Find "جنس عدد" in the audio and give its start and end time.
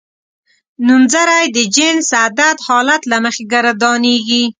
1.75-2.57